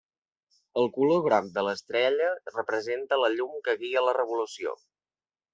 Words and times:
El 0.83 0.87
color 0.95 1.21
groc 1.27 1.51
de 1.57 1.65
l'estrella 1.67 2.31
representa 2.55 3.23
la 3.25 3.31
llum 3.37 3.55
que 3.69 3.79
guia 3.85 4.07
la 4.09 4.17
revolució. 4.23 4.79